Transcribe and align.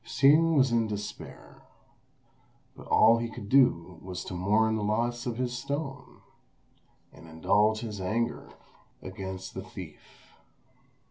Hsing 0.03 0.55
was 0.55 0.71
in 0.71 0.87
despair; 0.87 1.61
but 2.75 2.87
all 2.87 3.19
he 3.19 3.29
could 3.29 3.49
do 3.49 3.99
was 4.01 4.23
to 4.23 4.33
mourn 4.33 4.75
the 4.75 4.83
loss 4.83 5.27
of 5.27 5.37
his 5.37 5.55
stone, 5.55 6.21
and 7.13 7.27
indulge 7.27 7.81
his 7.81 8.01
anger 8.01 8.49
against 9.03 9.53
the 9.53 9.61
thief. 9.61 10.33